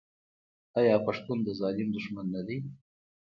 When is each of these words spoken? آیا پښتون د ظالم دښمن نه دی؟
آیا 0.79 0.95
پښتون 1.07 1.37
د 1.43 1.49
ظالم 1.59 1.87
دښمن 1.95 2.25
نه 2.35 2.41
دی؟ 2.47 2.57